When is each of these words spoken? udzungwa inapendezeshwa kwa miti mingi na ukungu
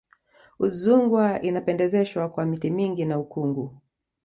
udzungwa 0.65 1.25
inapendezeshwa 1.47 2.23
kwa 2.33 2.45
miti 2.45 2.69
mingi 2.71 3.05
na 3.05 3.19
ukungu 3.19 3.63